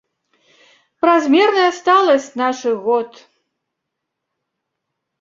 Празмерная 1.05 1.67
сталасць 1.79 2.27
нашых 2.43 2.75
год! 2.89 3.09